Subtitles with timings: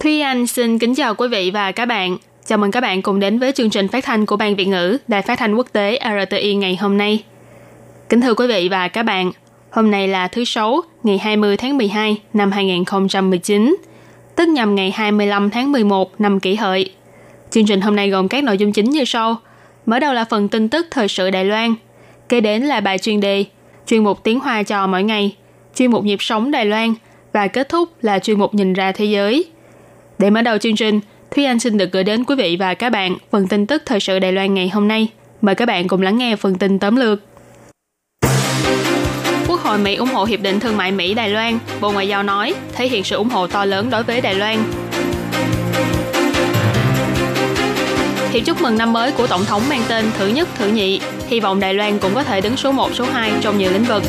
[0.00, 2.16] Thúy Anh xin kính chào quý vị và các bạn.
[2.46, 4.98] Chào mừng các bạn cùng đến với chương trình phát thanh của Ban Việt ngữ
[5.08, 5.98] Đài Phát thanh Quốc tế
[6.28, 7.24] RTI ngày hôm nay.
[8.08, 9.32] Kính thưa quý vị và các bạn,
[9.70, 13.76] hôm nay là thứ Sáu, ngày 20 tháng 12 năm 2019,
[14.36, 16.92] tức nhằm ngày 25 tháng 11 năm kỷ hợi.
[17.50, 19.36] Chương trình hôm nay gồm các nội dung chính như sau.
[19.86, 21.74] Mở đầu là phần tin tức thời sự Đài Loan,
[22.28, 23.44] kế đến là bài chuyên đề,
[23.86, 25.36] chuyên mục tiếng Hoa trò mỗi ngày,
[25.74, 26.94] chuyên mục nhịp sống Đài Loan
[27.32, 29.50] và kết thúc là chuyên mục nhìn ra thế giới.
[30.20, 32.90] Để mở đầu chương trình, Thúy Anh xin được gửi đến quý vị và các
[32.90, 35.08] bạn phần tin tức thời sự Đài Loan ngày hôm nay.
[35.40, 37.20] Mời các bạn cùng lắng nghe phần tin tóm lược.
[39.48, 42.54] Quốc hội Mỹ ủng hộ Hiệp định Thương mại Mỹ-Đài Loan, Bộ Ngoại giao nói,
[42.72, 44.56] thể hiện sự ủng hộ to lớn đối với Đài Loan.
[48.32, 51.40] Thiệp chúc mừng năm mới của Tổng thống mang tên Thứ Nhất, Thứ Nhị, hy
[51.40, 54.02] vọng Đài Loan cũng có thể đứng số 1, số 2 trong nhiều lĩnh vực.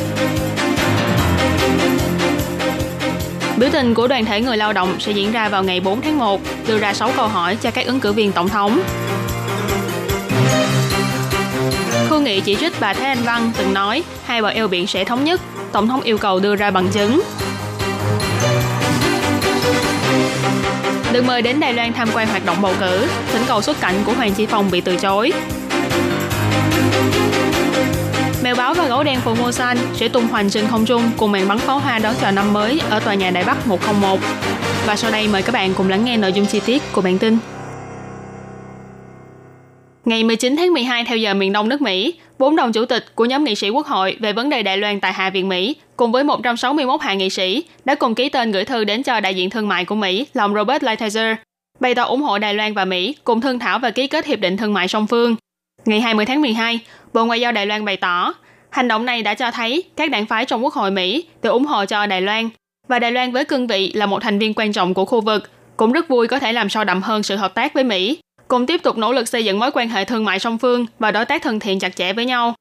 [3.62, 6.18] Biểu tình của đoàn thể người lao động sẽ diễn ra vào ngày 4 tháng
[6.18, 8.82] 1, đưa ra 6 câu hỏi cho các ứng cử viên tổng thống.
[12.10, 15.04] Khu nghị chỉ trích bà Thái Anh Văn từng nói hai bờ eo biển sẽ
[15.04, 15.40] thống nhất,
[15.72, 17.22] tổng thống yêu cầu đưa ra bằng chứng.
[21.12, 23.94] Được mời đến Đài Loan tham quan hoạt động bầu cử, thỉnh cầu xuất cảnh
[24.04, 25.32] của Hoàng Chi Phong bị từ chối.
[28.76, 31.98] Và gấu đen Formosan sẽ tung hoành trên không trung cùng màn bắn pháo hoa
[31.98, 34.18] đón chào năm mới ở tòa nhà Đại Bắc 101.
[34.86, 37.18] Và sau đây mời các bạn cùng lắng nghe nội dung chi tiết của bản
[37.18, 37.38] tin.
[40.04, 43.24] Ngày 19 tháng 12 theo giờ miền Đông nước Mỹ, bốn đồng chủ tịch của
[43.24, 46.12] nhóm nghị sĩ quốc hội về vấn đề Đài Loan tại Hạ viện Mỹ cùng
[46.12, 49.50] với 161 hạ nghị sĩ đã cùng ký tên gửi thư đến cho đại diện
[49.50, 51.34] thương mại của Mỹ là ông Robert Lighthizer,
[51.80, 54.40] bày tỏ ủng hộ Đài Loan và Mỹ cùng thương thảo và ký kết hiệp
[54.40, 55.36] định thương mại song phương.
[55.84, 56.78] Ngày 20 tháng 12,
[57.12, 58.34] Bộ Ngoại giao Đài Loan bày tỏ,
[58.72, 61.64] hành động này đã cho thấy các đảng phái trong Quốc hội Mỹ đều ủng
[61.64, 62.48] hộ cho Đài Loan
[62.88, 65.50] và Đài Loan với cương vị là một thành viên quan trọng của khu vực
[65.76, 68.18] cũng rất vui có thể làm sâu đậm hơn sự hợp tác với Mỹ
[68.48, 71.10] cùng tiếp tục nỗ lực xây dựng mối quan hệ thương mại song phương và
[71.10, 72.54] đối tác thân thiện chặt chẽ với nhau.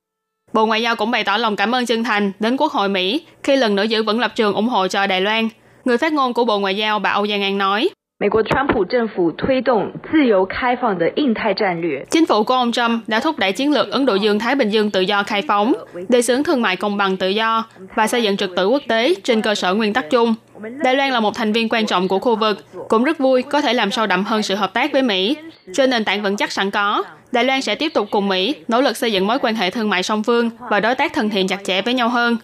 [0.53, 3.21] Bộ Ngoại giao cũng bày tỏ lòng cảm ơn chân thành đến Quốc hội Mỹ
[3.44, 5.50] khi lần nữa giữ vững lập trường ủng hộ cho Đài Loan.
[5.85, 7.89] Người phát ngôn của Bộ Ngoại giao bà Âu Giang An nói,
[8.20, 12.06] 美国川普政府推动自由开放的印太战略。
[12.10, 14.91] Chính phủ của ông Trump đã thúc đẩy chiến lược Ấn Độ Dương-Thái Bình Dương
[14.91, 15.75] tự do khai phóng,
[16.09, 17.64] đề xướng thương mại công bằng tự do
[17.94, 20.34] và xây dựng trật tự quốc tế trên cơ sở nguyên tắc chung.
[20.84, 23.60] Đài Loan là một thành viên quan trọng của khu vực, cũng rất vui có
[23.60, 25.37] thể làm sâu đậm hơn sự hợp tác với Mỹ.
[25.75, 28.81] Trên nền tảng vững chắc sẵn có, Đài Loan sẽ tiếp tục cùng Mỹ nỗ
[28.81, 31.48] lực xây dựng mối quan hệ thương mại song phương và đối tác thân thiện
[31.48, 32.37] chặt chẽ với nhau hơn.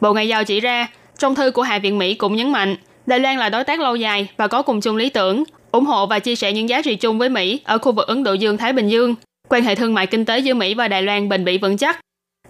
[0.00, 0.86] Bộ Ngoại giao chỉ ra,
[1.18, 3.95] trong thư của Hạ viện Mỹ cũng nhấn mạnh, Đài Loan là đối tác lâu
[3.95, 6.95] dài và có cùng chung lý tưởng, ủng hộ và chia sẻ những giá trị
[6.95, 9.15] chung với Mỹ ở khu vực Ấn Độ Dương-Thái Bình Dương.
[9.49, 11.99] Quan hệ thương mại kinh tế giữa Mỹ và Đài Loan bền bỉ vững chắc,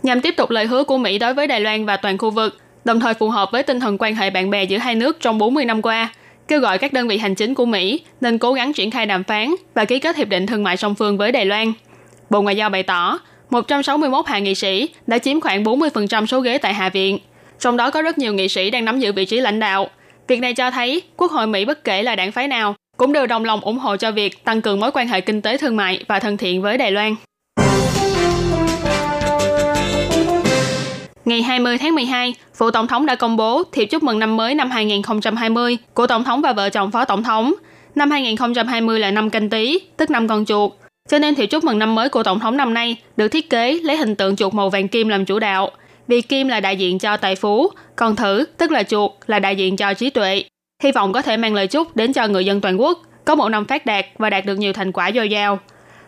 [0.04, 2.58] nhằm tiếp tục lời hứa của Mỹ đối với Đài Loan và toàn khu vực,
[2.86, 5.38] đồng thời phù hợp với tinh thần quan hệ bạn bè giữa hai nước trong
[5.38, 6.10] 40 năm qua,
[6.48, 9.24] kêu gọi các đơn vị hành chính của Mỹ nên cố gắng triển khai đàm
[9.24, 11.74] phán và ký kết hiệp định thương mại song phương với Đài Loan.
[12.30, 13.20] Bộ Ngoại giao bày tỏ,
[13.50, 17.20] 161 hạ nghị sĩ đã chiếm khoảng 40% số ghế tại Hạ viện,
[17.60, 19.90] trong đó có rất nhiều nghị sĩ đang nắm giữ vị trí lãnh đạo.
[20.28, 23.28] Việc này cho thấy Quốc hội Mỹ bất kể là đảng phái nào cũng đều
[23.28, 26.04] đồng lòng ủng hộ cho việc tăng cường mối quan hệ kinh tế thương mại
[26.08, 27.16] và thân thiện với Đài Loan.
[31.26, 34.56] Ngày 20 tháng 12, Phủ Tổng thống đã công bố thiệp chúc mừng năm mới
[34.56, 37.54] năm 2020 của Tổng thống và vợ chồng Phó Tổng thống.
[37.96, 40.72] Năm 2020 là năm canh tí, tức năm con chuột.
[41.10, 43.80] Cho nên thiệp chúc mừng năm mới của Tổng thống năm nay được thiết kế
[43.84, 45.72] lấy hình tượng chuột màu vàng kim làm chủ đạo.
[46.08, 49.56] Vì kim là đại diện cho tài phú, còn thử, tức là chuột, là đại
[49.56, 50.44] diện cho trí tuệ.
[50.84, 53.50] Hy vọng có thể mang lời chúc đến cho người dân toàn quốc, có một
[53.50, 55.60] năm phát đạt và đạt được nhiều thành quả dồi dào.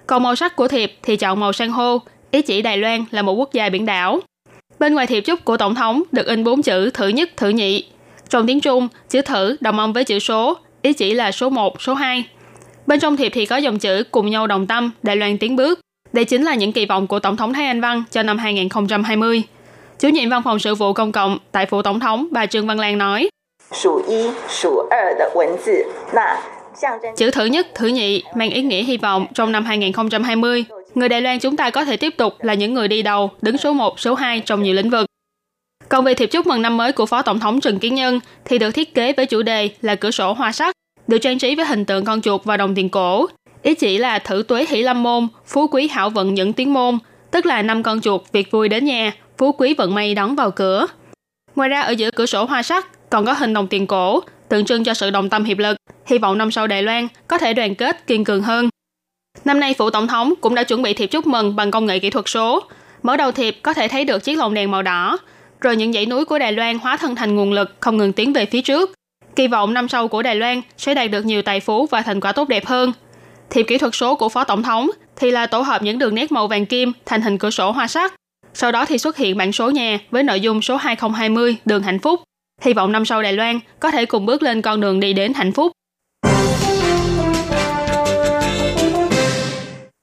[0.08, 3.22] Còn màu sắc của thiệp thì chọn màu san hô, ý chỉ Đài Loan là
[3.22, 4.20] một quốc gia biển đảo.
[4.80, 7.86] Bên ngoài thiệp chúc của Tổng thống được in bốn chữ thử nhất, thử nhị.
[8.30, 11.82] Trong tiếng Trung, chữ thử đồng âm với chữ số, ý chỉ là số 1,
[11.82, 12.26] số 2.
[12.88, 15.80] Bên trong thiệp thì có dòng chữ cùng nhau đồng tâm, Đài Loan tiến bước.
[16.14, 19.44] Đây chính là những kỳ vọng của Tổng thống Thái Anh Văn cho năm 2020.
[20.00, 22.80] Chủ nhiệm văn phòng sự vụ công cộng tại phủ tổng thống bà Trương Văn
[22.80, 23.30] Lan nói.
[27.16, 30.66] Chữ thứ nhất, thứ nhị mang ý nghĩa hy vọng trong năm 2020,
[30.96, 33.58] người Đài Loan chúng ta có thể tiếp tục là những người đi đầu, đứng
[33.58, 35.06] số 1, số 2 trong nhiều lĩnh vực.
[35.90, 38.58] Còn về thiệp chúc mừng năm mới của Phó Tổng thống Trần Kiến Nhân thì
[38.58, 40.76] được thiết kế với chủ đề là cửa sổ hoa sắc,
[41.08, 43.28] được trang trí với hình tượng con chuột và đồng tiền cổ.
[43.62, 46.98] Ý chỉ là thử tuế hỷ lâm môn, phú quý hảo vận những tiếng môn,
[47.32, 50.52] tức là năm con chuột việc vui đến nhà, phú quý vận may đón vào
[50.52, 50.88] cửa.
[51.56, 54.66] Ngoài ra ở giữa cửa sổ hoa sắc còn có hình đồng tiền cổ, tượng
[54.66, 57.54] trưng cho sự đồng tâm hiệp lực, hy vọng năm sau Đài Loan có thể
[57.54, 58.70] đoàn kết kiên cường hơn.
[59.46, 62.00] Năm nay, phủ tổng thống cũng đã chuẩn bị thiệp chúc mừng bằng công nghệ
[62.00, 62.64] kỹ thuật số.
[63.04, 65.18] Mở đầu thiệp có thể thấy được chiếc lồng đèn màu đỏ,
[65.62, 68.34] rồi những dãy núi của Đài Loan hóa thân thành nguồn lực không ngừng tiến
[68.34, 68.92] về phía trước.
[69.36, 72.22] Kỳ vọng năm sau của Đài Loan sẽ đạt được nhiều tài phú và thành
[72.22, 72.94] quả tốt đẹp hơn.
[73.50, 76.32] Thiệp kỹ thuật số của Phó Tổng thống thì là tổ hợp những đường nét
[76.32, 78.14] màu vàng kim thành hình cửa sổ hoa sắc.
[78.58, 82.00] Sau đó thì xuất hiện bản số nhà với nội dung số 2020 đường hạnh
[82.00, 82.20] phúc.
[82.62, 85.34] Hy vọng năm sau Đài Loan có thể cùng bước lên con đường đi đến
[85.34, 85.72] hạnh phúc.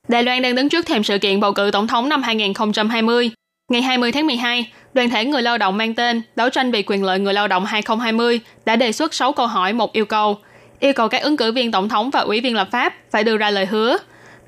[0.09, 3.31] Đài Loan đang đứng trước thềm sự kiện bầu cử tổng thống năm 2020.
[3.71, 7.05] Ngày 20 tháng 12, đoàn thể người lao động mang tên Đấu tranh vì quyền
[7.05, 10.39] lợi người lao động 2020 đã đề xuất 6 câu hỏi một yêu cầu,
[10.81, 13.37] yêu cầu các ứng cử viên tổng thống và ủy viên lập pháp phải đưa
[13.37, 13.99] ra lời hứa.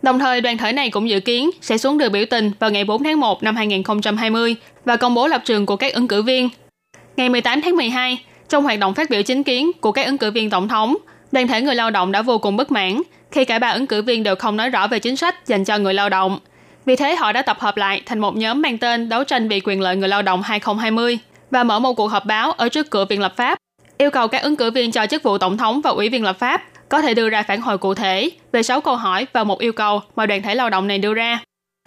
[0.04, 2.84] Đồng thời, đoàn thể này cũng dự kiến sẽ xuống đường biểu tình vào ngày
[2.84, 6.48] 4 tháng 1 năm 2020 và công bố lập trường của các ứng cử viên.
[7.16, 8.18] Ngày 18 tháng 12,
[8.48, 10.96] trong hoạt động phát biểu chính kiến của các ứng cử viên tổng thống,
[11.32, 14.02] đoàn thể người lao động đã vô cùng bất mãn khi cả ba ứng cử
[14.02, 16.38] viên đều không nói rõ về chính sách dành cho người lao động.
[16.86, 19.60] Vì thế họ đã tập hợp lại thành một nhóm mang tên Đấu tranh vì
[19.60, 21.18] quyền lợi người lao động 2020
[21.50, 23.58] và mở một cuộc họp báo ở trước cửa viện lập pháp,
[23.98, 26.38] yêu cầu các ứng cử viên cho chức vụ tổng thống và ủy viên lập
[26.38, 29.58] pháp có thể đưa ra phản hồi cụ thể về 6 câu hỏi và một
[29.60, 31.38] yêu cầu mà đoàn thể lao động này đưa ra.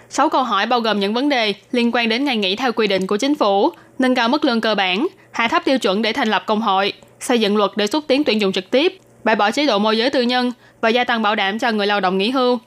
[0.09, 2.87] 6 câu hỏi bao gồm những vấn đề liên quan đến ngày nghỉ theo quy
[2.87, 6.13] định của chính phủ, nâng cao mức lương cơ bản, hạ thấp tiêu chuẩn để
[6.13, 9.35] thành lập công hội, xây dựng luật để xúc tiến tuyển dụng trực tiếp, bãi
[9.35, 10.51] bỏ chế độ môi giới tư nhân
[10.81, 12.59] và gia tăng bảo đảm cho người lao động nghỉ hưu.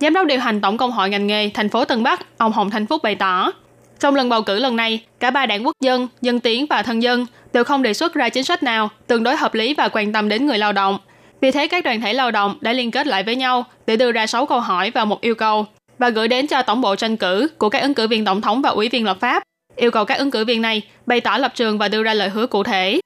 [0.00, 2.70] Giám đốc điều hành Tổng công hội ngành nghề thành phố Tân Bắc, ông Hồng
[2.70, 3.52] Thanh Phúc bày tỏ,
[4.00, 7.02] trong lần bầu cử lần này, cả ba đảng quốc dân, dân tiến và thân
[7.02, 10.12] dân đều không đề xuất ra chính sách nào tương đối hợp lý và quan
[10.12, 10.98] tâm đến người lao động.
[11.40, 14.12] Vì thế các đoàn thể lao động đã liên kết lại với nhau để đưa
[14.12, 15.66] ra 6 câu hỏi và một yêu cầu
[15.98, 18.62] và gửi đến cho tổng bộ tranh cử của các ứng cử viên tổng thống
[18.62, 19.42] và ủy viên lập pháp,
[19.76, 22.28] yêu cầu các ứng cử viên này bày tỏ lập trường và đưa ra lời
[22.28, 23.00] hứa cụ thể.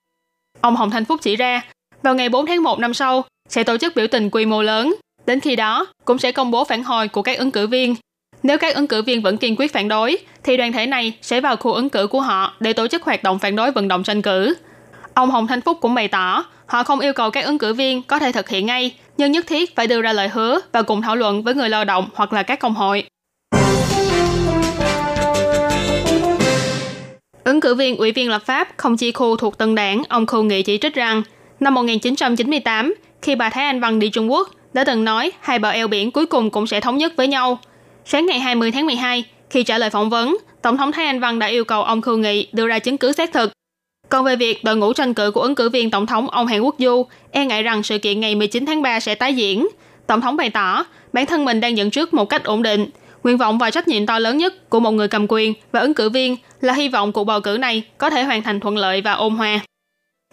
[0.61, 1.63] Ông Hồng Thanh Phúc chỉ ra,
[2.03, 4.95] vào ngày 4 tháng 1 năm sau, sẽ tổ chức biểu tình quy mô lớn.
[5.27, 7.95] Đến khi đó, cũng sẽ công bố phản hồi của các ứng cử viên.
[8.43, 11.41] Nếu các ứng cử viên vẫn kiên quyết phản đối, thì đoàn thể này sẽ
[11.41, 14.03] vào khu ứng cử của họ để tổ chức hoạt động phản đối vận động
[14.03, 14.55] tranh cử.
[15.15, 18.03] Ông Hồng Thanh Phúc cũng bày tỏ, họ không yêu cầu các ứng cử viên
[18.03, 21.03] có thể thực hiện ngay, nhưng nhất thiết phải đưa ra lời hứa và cùng
[21.03, 23.05] thảo luận với người lao động hoặc là các công hội.
[27.45, 30.43] Ứng cử viên ủy viên lập pháp không chi khu thuộc Tân Đảng, ông Khu
[30.43, 31.23] Nghị chỉ trích rằng,
[31.61, 35.71] năm 1998, khi bà Thái Anh Văn đi Trung Quốc, đã từng nói hai bờ
[35.71, 37.59] eo biển cuối cùng cũng sẽ thống nhất với nhau.
[38.05, 41.39] Sáng ngày 20 tháng 12, khi trả lời phỏng vấn, Tổng thống Thái Anh Văn
[41.39, 43.53] đã yêu cầu ông Khưu Nghị đưa ra chứng cứ xác thực.
[44.13, 46.61] Còn về việc đội ngũ tranh cử của ứng cử viên Tổng thống ông Hàn
[46.61, 49.69] Quốc Du e ngại rằng sự kiện ngày 19 tháng 3 sẽ tái diễn,
[50.07, 52.87] Tổng thống bày tỏ bản thân mình đang dẫn trước một cách ổn định.
[53.23, 55.95] Nguyện vọng và trách nhiệm to lớn nhất của một người cầm quyền và ứng
[55.95, 59.01] cử viên là hy vọng cuộc bầu cử này có thể hoàn thành thuận lợi
[59.01, 59.61] và ôn hòa.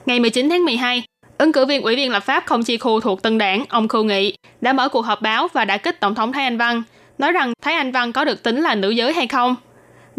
[0.06, 1.04] Ngày 19 tháng 12,
[1.38, 4.04] Ứng cử viên ủy viên lập pháp không chi khu thuộc Tân Đảng, ông Khưu
[4.04, 6.84] Nghị, đã mở cuộc họp báo và đã kích Tổng thống Thái Anh Văn,
[7.18, 9.56] nói rằng Thái Anh Văn có được tính là nữ giới hay không.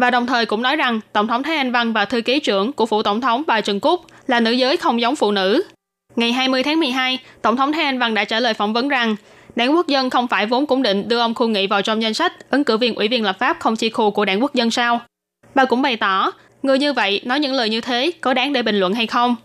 [0.01, 2.73] Và đồng thời cũng nói rằng Tổng thống Thái Anh Văn và thư ký trưởng
[2.73, 5.63] của phủ Tổng thống bà Trần Cúc là nữ giới không giống phụ nữ.
[6.15, 9.15] Ngày 20 tháng 12, Tổng thống Thái Anh Văn đã trả lời phỏng vấn rằng
[9.55, 12.13] Đảng Quốc dân không phải vốn cũng định đưa ông Khu Nghị vào trong danh
[12.13, 14.71] sách ứng cử viên ủy viên lập pháp không chi khu của Đảng Quốc dân
[14.71, 15.01] sao?
[15.55, 16.31] Bà cũng bày tỏ,
[16.63, 19.35] người như vậy nói những lời như thế có đáng để bình luận hay không?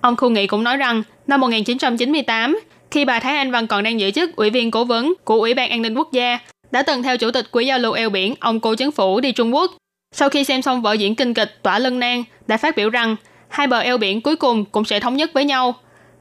[0.00, 4.00] Ông Khu Nghị cũng nói rằng năm 1998, khi bà Thái Anh Văn còn đang
[4.00, 6.38] giữ chức ủy viên cố vấn của Ủy ban An ninh Quốc gia,
[6.70, 9.32] đã từng theo chủ tịch Quỹ giao lưu eo biển ông Cô chính Phủ đi
[9.32, 9.70] Trung Quốc.
[10.12, 13.16] Sau khi xem xong vở diễn kinh kịch Tỏa Lân Nang, đã phát biểu rằng
[13.48, 15.74] hai bờ eo biển cuối cùng cũng sẽ thống nhất với nhau.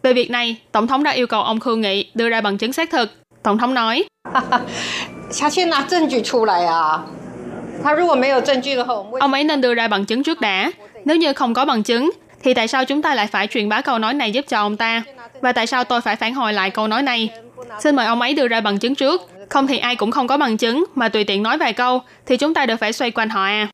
[0.04, 2.74] Về việc này, Tổng thống đã yêu cầu ông Khương Nghị đưa ra bằng chứng
[2.74, 3.12] xác thực.
[3.44, 4.04] Tổng thống nói,
[9.20, 10.72] Ông ấy nên đưa ra bằng chứng trước đã.
[11.06, 12.12] Nếu như không có bằng chứng,
[12.44, 14.78] thì tại sao chúng ta lại phải truyền bá câu nói này giúp cho ông
[14.78, 15.04] ta?
[15.42, 17.30] Và tại sao tôi phải phản hồi lại câu nói này?
[17.80, 19.22] Xin mời ông ấy đưa ra bằng chứng trước.
[19.50, 22.38] Không thì ai cũng không có bằng chứng mà tùy tiện nói vài câu thì
[22.38, 23.68] chúng ta đều phải xoay quanh họ à.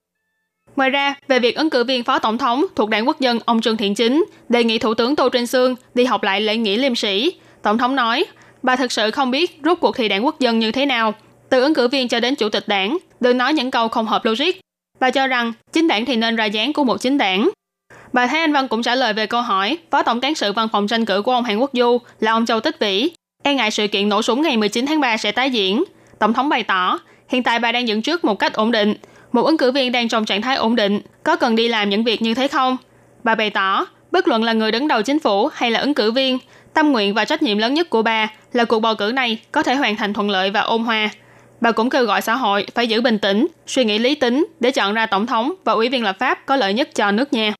[0.75, 3.61] Ngoài ra, về việc ứng cử viên phó tổng thống thuộc đảng quốc dân ông
[3.61, 6.77] Trương Thiện Chính đề nghị Thủ tướng Tô Trinh Sương đi học lại lễ nghĩa
[6.77, 8.25] liêm sĩ, Tổng thống nói,
[8.63, 11.13] bà thực sự không biết rốt cuộc thì đảng quốc dân như thế nào.
[11.49, 14.25] Từ ứng cử viên cho đến chủ tịch đảng, đừng nói những câu không hợp
[14.25, 14.51] logic.
[14.99, 17.49] Bà cho rằng chính đảng thì nên ra dáng của một chính đảng.
[18.13, 20.67] Bà Thái Anh Văn cũng trả lời về câu hỏi Phó Tổng cán sự văn
[20.71, 23.11] phòng tranh cử của ông Hàn Quốc Du là ông Châu Tích Vĩ.
[23.43, 25.83] E ngại sự kiện nổ súng ngày 19 tháng 3 sẽ tái diễn.
[26.19, 26.99] Tổng thống bày tỏ,
[27.29, 28.93] hiện tại bà đang dẫn trước một cách ổn định.
[29.33, 32.03] Một ứng cử viên đang trong trạng thái ổn định, có cần đi làm những
[32.03, 32.77] việc như thế không?
[33.23, 36.11] Bà bày tỏ, bất luận là người đứng đầu chính phủ hay là ứng cử
[36.11, 36.39] viên,
[36.73, 39.63] Tâm nguyện và trách nhiệm lớn nhất của bà là cuộc bầu cử này có
[39.63, 41.09] thể hoàn thành thuận lợi và ôn hòa.
[41.61, 44.71] Bà cũng kêu gọi xã hội phải giữ bình tĩnh, suy nghĩ lý tính để
[44.71, 47.53] chọn ra tổng thống và ủy viên lập pháp có lợi nhất cho nước nhà.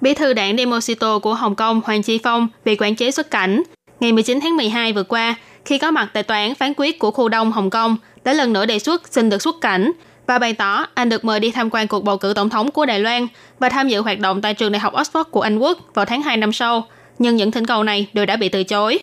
[0.00, 3.62] Bí thư đảng Demosito của Hồng Kông Hoàng Chi Phong bị quản chế xuất cảnh.
[4.00, 5.34] Ngày 19 tháng 12 vừa qua,
[5.68, 8.52] khi có mặt tại tòa án phán quyết của khu đông Hồng Kông, đã lần
[8.52, 9.92] nữa đề xuất xin được xuất cảnh
[10.26, 12.86] và bày tỏ anh được mời đi tham quan cuộc bầu cử tổng thống của
[12.86, 13.26] Đài Loan
[13.58, 16.22] và tham dự hoạt động tại trường đại học Oxford của Anh Quốc vào tháng
[16.22, 16.86] 2 năm sau.
[17.18, 18.98] Nhưng những thỉnh cầu này đều đã bị từ chối.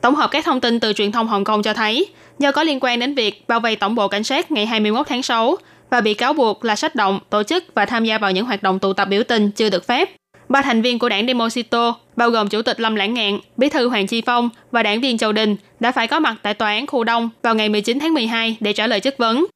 [0.00, 2.06] Tổng hợp các thông tin từ truyền thông Hồng Kông cho thấy,
[2.38, 5.22] do có liên quan đến việc bao vây tổng bộ cảnh sát ngày 21 tháng
[5.22, 5.56] 6
[5.90, 8.62] và bị cáo buộc là sách động, tổ chức và tham gia vào những hoạt
[8.62, 10.10] động tụ tập biểu tình chưa được phép.
[10.48, 13.88] Ba thành viên của đảng Demosito, bao gồm Chủ tịch Lâm Lãng Ngạn, Bí thư
[13.88, 16.86] Hoàng Chi Phong và đảng viên Châu Đình đã phải có mặt tại tòa án
[16.86, 19.46] khu Đông vào ngày 19 tháng 12 để trả lời chất vấn.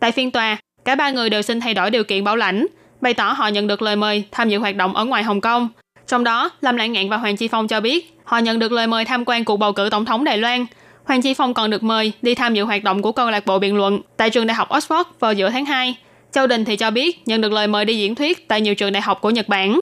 [0.00, 2.66] Tại phiên tòa, cả ba người đều xin thay đổi điều kiện bảo lãnh,
[3.00, 5.68] bày tỏ họ nhận được lời mời tham dự hoạt động ở ngoài Hồng Kông.
[6.06, 8.86] Trong đó, Lâm Lãng Ngạn và Hoàng Chi Phong cho biết họ nhận được lời
[8.86, 10.66] mời tham quan cuộc bầu cử tổng thống Đài Loan.
[11.04, 13.58] Hoàng Chi Phong còn được mời đi tham dự hoạt động của câu lạc bộ
[13.58, 15.96] biện luận tại trường đại học Oxford vào giữa tháng 2.
[16.32, 18.92] Châu Đình thì cho biết nhận được lời mời đi diễn thuyết tại nhiều trường
[18.92, 19.80] đại học của Nhật Bản.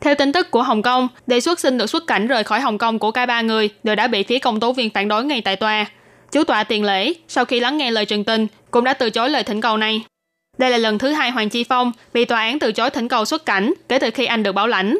[0.00, 2.78] Theo tin tức của Hồng Kông, đề xuất xin được xuất cảnh rời khỏi Hồng
[2.78, 5.40] Kông của cả ba người đều đã bị phía công tố viên phản đối ngay
[5.40, 5.86] tại tòa.
[6.32, 9.30] Chủ tọa tiền lễ, sau khi lắng nghe lời trần tình, cũng đã từ chối
[9.30, 10.04] lời thỉnh cầu này.
[10.58, 13.24] Đây là lần thứ hai Hoàng Chi Phong bị tòa án từ chối thỉnh cầu
[13.24, 14.98] xuất cảnh kể từ khi anh được bảo lãnh.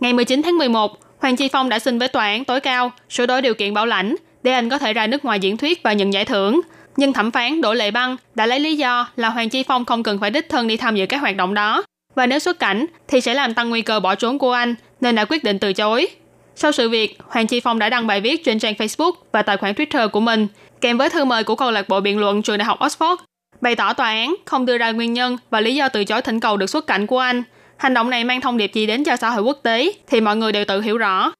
[0.00, 3.26] Ngày 19 tháng 11, Hoàng Chi Phong đã xin với tòa án tối cao sửa
[3.26, 5.92] đổi điều kiện bảo lãnh để anh có thể ra nước ngoài diễn thuyết và
[5.92, 6.60] nhận giải thưởng.
[6.96, 10.02] Nhưng thẩm phán Đỗ Lệ Băng đã lấy lý do là Hoàng Chi Phong không
[10.02, 11.82] cần phải đích thân đi tham dự các hoạt động đó.
[12.14, 15.14] Và nếu xuất cảnh thì sẽ làm tăng nguy cơ bỏ trốn của anh, nên
[15.14, 16.08] đã quyết định từ chối.
[16.56, 19.56] Sau sự việc, Hoàng Chi Phong đã đăng bài viết trên trang Facebook và tài
[19.56, 20.46] khoản Twitter của mình,
[20.80, 23.16] kèm với thư mời của câu lạc bộ biện luận trường đại học Oxford,
[23.60, 26.40] bày tỏ tòa án không đưa ra nguyên nhân và lý do từ chối thỉnh
[26.40, 27.42] cầu được xuất cảnh của anh.
[27.76, 30.36] Hành động này mang thông điệp gì đến cho xã hội quốc tế thì mọi
[30.36, 31.32] người đều tự hiểu rõ.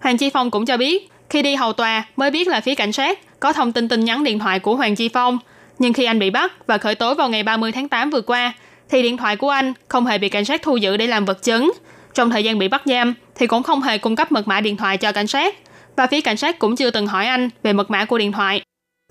[0.00, 2.92] Hoàng Chi Phong cũng cho biết, khi đi hầu tòa mới biết là phía cảnh
[2.92, 5.38] sát có thông tin tin nhắn điện thoại của Hoàng Chi Phong.
[5.78, 8.52] Nhưng khi anh bị bắt và khởi tố vào ngày 30 tháng 8 vừa qua,
[8.90, 11.42] thì điện thoại của anh không hề bị cảnh sát thu giữ để làm vật
[11.42, 11.72] chứng.
[12.14, 14.76] Trong thời gian bị bắt giam thì cũng không hề cung cấp mật mã điện
[14.76, 15.54] thoại cho cảnh sát
[15.96, 18.62] và phía cảnh sát cũng chưa từng hỏi anh về mật mã của điện thoại.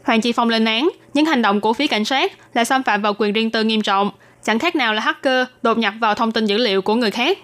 [0.03, 3.01] Hoàng Chi Phong lên án những hành động của phía cảnh sát là xâm phạm
[3.01, 4.12] vào quyền riêng tư nghiêm trọng,
[4.44, 7.38] chẳng khác nào là hacker đột nhập vào thông tin dữ liệu của người khác.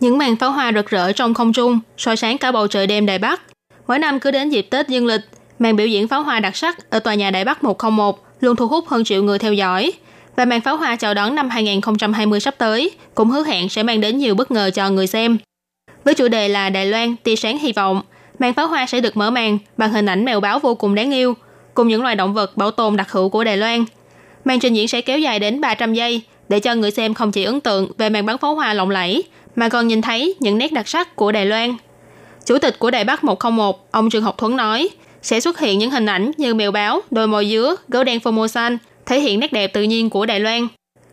[0.00, 3.06] Những màn pháo hoa rực rỡ trong không trung, soi sáng cả bầu trời đêm
[3.06, 3.42] Đài Bắc.
[3.86, 5.20] Mỗi năm cứ đến dịp Tết dương lịch,
[5.58, 8.68] màn biểu diễn pháo hoa đặc sắc ở tòa nhà Đại Bắc 101 luôn thu
[8.68, 9.92] hút hơn triệu người theo dõi.
[10.36, 14.00] Và màn pháo hoa chào đón năm 2020 sắp tới cũng hứa hẹn sẽ mang
[14.00, 15.38] đến nhiều bất ngờ cho người xem.
[16.04, 18.02] Với chủ đề là Đài Loan tia sáng hy vọng,
[18.38, 21.14] màn pháo hoa sẽ được mở màn bằng hình ảnh mèo báo vô cùng đáng
[21.14, 21.34] yêu,
[21.74, 23.84] cùng những loài động vật bảo tồn đặc hữu của Đài Loan.
[24.44, 27.44] Màn trình diễn sẽ kéo dài đến 300 giây để cho người xem không chỉ
[27.44, 29.24] ấn tượng về màn bắn pháo hoa lộng lẫy,
[29.56, 31.76] mà còn nhìn thấy những nét đặc sắc của Đài Loan.
[32.44, 34.88] Chủ tịch của Đài Bắc 101, ông Trương Học Thuấn nói,
[35.26, 38.76] sẽ xuất hiện những hình ảnh như mèo báo, đôi mồi dứa, gấu đen Formosan,
[39.06, 40.68] thể hiện nét đẹp tự nhiên của Đài Loan.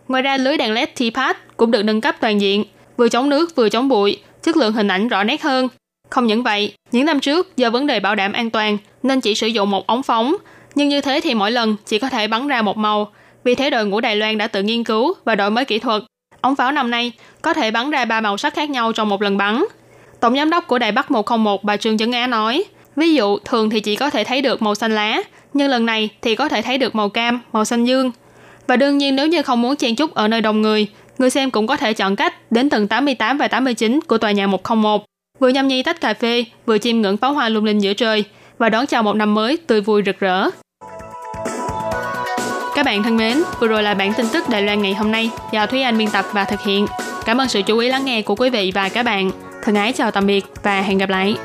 [0.08, 2.64] Ngoài ra, lưới đèn LED T-Pad cũng được nâng cấp toàn diện,
[2.98, 5.68] vừa chống nước vừa chống bụi, chất lượng hình ảnh rõ nét hơn.
[6.10, 9.36] Không những vậy, những năm trước do vấn đề bảo đảm an toàn nên chỉ
[9.36, 10.36] sử dụng một ống phóng,
[10.76, 13.12] nhưng như thế thì mỗi lần chỉ có thể bắn ra một màu.
[13.44, 16.04] Vì thế đội ngũ Đài Loan đã tự nghiên cứu và đổi mới kỹ thuật.
[16.42, 19.22] Ống pháo năm nay có thể bắn ra ba màu sắc khác nhau trong một
[19.22, 19.66] lần bắn.
[20.20, 22.64] Tổng giám đốc của Đài Bắc 101 bà Trương Chấn Á nói,
[22.96, 25.22] ví dụ thường thì chỉ có thể thấy được màu xanh lá,
[25.54, 28.12] nhưng lần này thì có thể thấy được màu cam, màu xanh dương.
[28.68, 31.52] Và đương nhiên nếu như không muốn chen chúc ở nơi đông người, người xem
[31.52, 35.06] cũng có thể chọn cách đến tầng 88 và 89 của tòa nhà 101,
[35.40, 38.24] vừa nhâm nhi tách cà phê, vừa chiêm ngưỡng pháo hoa lung linh giữa trời
[38.58, 40.50] và đón chào một năm mới tươi vui rực rỡ.
[42.76, 45.30] Các bạn thân mến, vừa rồi là bản tin tức Đài Loan ngày hôm nay
[45.52, 46.86] do Thúy Anh biên tập và thực hiện.
[47.26, 49.32] Cảm ơn sự chú ý lắng nghe của quý vị và các bạn.
[49.64, 51.36] Thân ái chào tạm biệt và hẹn gặp lại.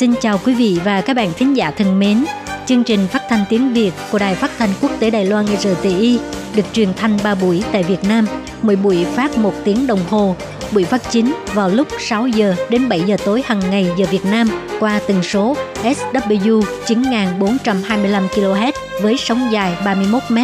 [0.00, 2.24] Xin chào quý vị và các bạn thính giả thân mến.
[2.66, 6.18] Chương trình phát thanh tiếng Việt của Đài Phát thanh Quốc tế Đài Loan RTI
[6.54, 8.26] được truyền thanh 3 buổi tại Việt Nam,
[8.62, 10.36] mỗi buổi phát 1 tiếng đồng hồ.
[10.72, 14.24] Buổi phát chính vào lúc 6 giờ đến 7 giờ tối hàng ngày giờ Việt
[14.24, 20.38] Nam qua tần số SW 9425 kHz với sóng dài 31 m.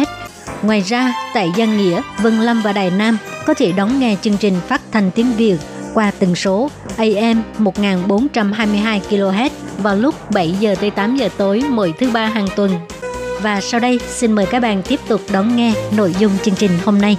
[0.61, 4.37] Ngoài ra, tại Giang Nghĩa, Vân Lâm và Đài Nam có thể đón nghe chương
[4.37, 5.57] trình phát thanh tiếng Việt
[5.93, 11.93] qua tần số AM 1422 kHz vào lúc 7 giờ tới 8 giờ tối mỗi
[11.99, 12.71] thứ ba hàng tuần.
[13.41, 16.71] Và sau đây, xin mời các bạn tiếp tục đón nghe nội dung chương trình
[16.85, 17.17] hôm nay.